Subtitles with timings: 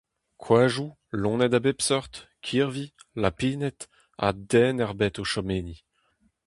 [0.43, 0.87] Koadoù,
[1.21, 2.13] loened a bep seurt,
[2.45, 2.85] kirvi,
[3.21, 3.79] lapined
[4.19, 4.29] ha…
[4.51, 5.77] den ebet o chom enni.